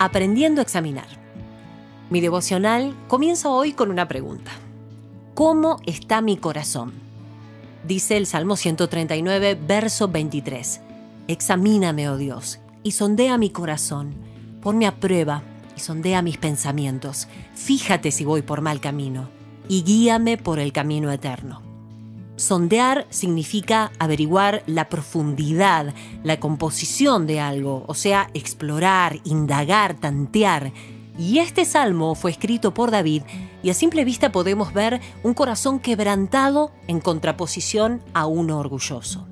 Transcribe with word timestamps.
Aprendiendo 0.00 0.60
a 0.60 0.62
examinar. 0.62 1.08
Mi 2.08 2.20
devocional 2.20 2.94
comienza 3.08 3.48
hoy 3.48 3.72
con 3.72 3.90
una 3.90 4.06
pregunta. 4.06 4.52
¿Cómo 5.34 5.80
está 5.86 6.20
mi 6.20 6.36
corazón? 6.36 6.92
Dice 7.86 8.16
el 8.16 8.26
Salmo 8.26 8.54
139, 8.54 9.58
verso 9.66 10.06
23. 10.06 10.80
Examíname, 11.26 12.08
oh 12.08 12.16
Dios, 12.16 12.60
y 12.84 12.92
sondea 12.92 13.38
mi 13.38 13.50
corazón. 13.50 14.14
Ponme 14.62 14.86
a 14.86 15.00
prueba 15.00 15.42
y 15.76 15.80
sondea 15.80 16.22
mis 16.22 16.38
pensamientos. 16.38 17.26
Fíjate 17.54 18.12
si 18.12 18.24
voy 18.24 18.42
por 18.42 18.60
mal 18.60 18.80
camino 18.80 19.28
y 19.68 19.82
guíame 19.82 20.36
por 20.36 20.60
el 20.60 20.72
camino 20.72 21.10
eterno. 21.10 21.67
Sondear 22.38 23.08
significa 23.10 23.90
averiguar 23.98 24.62
la 24.66 24.88
profundidad, 24.88 25.92
la 26.22 26.38
composición 26.38 27.26
de 27.26 27.40
algo, 27.40 27.84
o 27.88 27.94
sea, 27.94 28.30
explorar, 28.32 29.18
indagar, 29.24 29.94
tantear. 29.94 30.72
Y 31.18 31.38
este 31.38 31.64
salmo 31.64 32.14
fue 32.14 32.30
escrito 32.30 32.72
por 32.72 32.92
David 32.92 33.22
y 33.60 33.70
a 33.70 33.74
simple 33.74 34.04
vista 34.04 34.30
podemos 34.30 34.72
ver 34.72 35.00
un 35.24 35.34
corazón 35.34 35.80
quebrantado 35.80 36.70
en 36.86 37.00
contraposición 37.00 38.02
a 38.14 38.26
uno 38.26 38.60
orgulloso. 38.60 39.26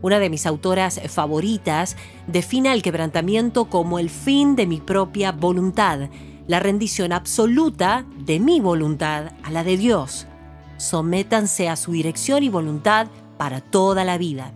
Una 0.00 0.20
de 0.20 0.30
mis 0.30 0.46
autoras 0.46 1.00
favoritas 1.08 1.96
define 2.28 2.72
el 2.72 2.82
quebrantamiento 2.82 3.64
como 3.64 3.98
el 3.98 4.08
fin 4.08 4.54
de 4.54 4.68
mi 4.68 4.80
propia 4.80 5.32
voluntad, 5.32 6.10
la 6.46 6.60
rendición 6.60 7.12
absoluta 7.12 8.06
de 8.18 8.38
mi 8.38 8.60
voluntad 8.60 9.32
a 9.42 9.50
la 9.50 9.64
de 9.64 9.76
Dios 9.76 10.28
sométanse 10.76 11.68
a 11.68 11.76
su 11.76 11.92
dirección 11.92 12.42
y 12.42 12.48
voluntad 12.48 13.08
para 13.38 13.60
toda 13.60 14.04
la 14.04 14.18
vida. 14.18 14.52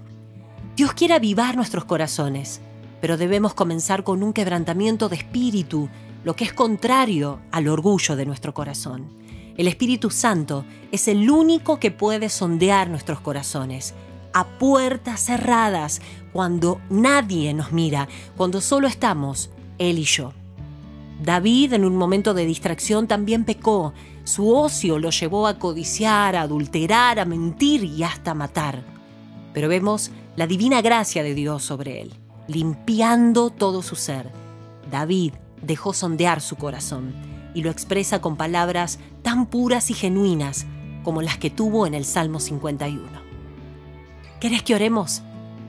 Dios 0.77 0.93
quiere 0.93 1.15
avivar 1.15 1.57
nuestros 1.57 1.85
corazones, 1.85 2.61
pero 3.01 3.17
debemos 3.17 3.55
comenzar 3.55 4.05
con 4.05 4.23
un 4.23 4.33
quebrantamiento 4.33 5.09
de 5.09 5.17
espíritu, 5.17 5.89
lo 6.25 6.37
que 6.37 6.45
es 6.45 6.53
contrario 6.53 7.41
al 7.51 7.69
orgullo 7.69 8.17
de 8.17 8.27
nuestro 8.27 8.55
corazón. 8.55 9.09
El 9.57 9.69
Espíritu 9.69 10.11
Santo 10.11 10.65
es 10.91 11.09
el 11.09 11.31
único 11.31 11.79
que 11.79 11.91
puede 11.91 12.29
sondear 12.29 12.89
nuestros 12.89 13.21
corazones 13.21 13.95
a 14.33 14.47
puertas 14.47 15.21
cerradas, 15.21 16.01
cuando 16.33 16.81
nadie 16.89 17.53
nos 17.53 17.73
mira, 17.73 18.09
cuando 18.37 18.61
solo 18.61 18.87
estamos 18.87 19.51
Él 19.79 19.99
y 19.99 20.05
yo. 20.05 20.33
David 21.23 21.75
en 21.75 21.85
un 21.85 21.97
momento 21.97 22.33
de 22.33 22.47
distracción 22.47 23.07
también 23.07 23.45
pecó. 23.45 23.93
Su 24.25 24.55
ocio 24.55 24.99
lo 24.99 25.11
llevó 25.11 25.47
a 25.47 25.59
codiciar, 25.59 26.35
a 26.35 26.43
adulterar, 26.43 27.19
a 27.19 27.27
mentir 27.27 27.85
y 27.85 28.03
hasta 28.03 28.33
matar. 28.33 28.83
Pero 29.53 29.69
vemos 29.69 30.11
la 30.37 30.47
divina 30.47 30.81
gracia 30.81 31.23
de 31.23 31.35
Dios 31.35 31.63
sobre 31.63 32.01
él, 32.01 32.15
limpiando 32.49 33.51
todo 33.51 33.83
su 33.83 33.97
ser. 33.97 34.31
David 34.91 35.35
dejó 35.61 35.93
sondear 35.93 36.41
su 36.41 36.57
corazón 36.57 37.13
y 37.55 37.63
lo 37.63 37.71
expresa 37.71 38.21
con 38.21 38.37
palabras 38.37 38.99
tan 39.23 39.47
puras 39.47 39.91
y 39.91 39.95
genuinas 39.95 40.67
como 41.03 41.21
las 41.21 41.37
que 41.37 41.51
tuvo 41.51 41.87
en 41.87 41.95
el 41.95 42.05
Salmo 42.05 42.41
51. 42.41 43.03
¿Querés 44.41 44.63
que 44.63 44.75
oremos? 44.75 45.23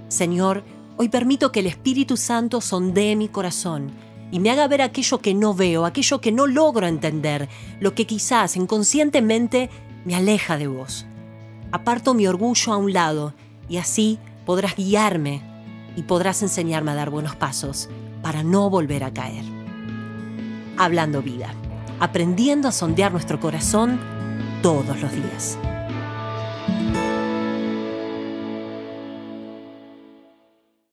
Señor, 0.07 0.63
hoy 0.95 1.09
permito 1.09 1.51
que 1.51 1.59
el 1.59 1.67
Espíritu 1.67 2.15
Santo 2.15 2.61
sondee 2.61 3.17
mi 3.17 3.27
corazón 3.27 3.91
y 4.31 4.39
me 4.39 4.49
haga 4.49 4.67
ver 4.67 4.81
aquello 4.81 5.19
que 5.19 5.33
no 5.33 5.53
veo, 5.53 5.85
aquello 5.85 6.21
que 6.21 6.31
no 6.31 6.47
logro 6.47 6.87
entender, 6.87 7.49
lo 7.79 7.93
que 7.93 8.07
quizás 8.07 8.55
inconscientemente 8.55 9.69
me 10.05 10.15
aleja 10.15 10.57
de 10.57 10.67
vos. 10.67 11.05
Aparto 11.71 12.13
mi 12.13 12.27
orgullo 12.27 12.73
a 12.73 12.77
un 12.77 12.93
lado 12.93 13.33
y 13.69 13.77
así 13.77 14.17
podrás 14.45 14.75
guiarme 14.75 15.41
y 15.95 16.03
podrás 16.03 16.41
enseñarme 16.41 16.91
a 16.91 16.95
dar 16.95 17.09
buenos 17.09 17.35
pasos 17.35 17.89
para 18.21 18.43
no 18.43 18.69
volver 18.69 19.03
a 19.03 19.13
caer. 19.13 19.45
Hablando 20.77 21.21
vida, 21.21 21.53
aprendiendo 21.99 22.67
a 22.67 22.71
sondear 22.71 23.11
nuestro 23.11 23.39
corazón 23.39 23.99
todos 24.61 24.99
los 25.01 25.11
días. 25.11 25.57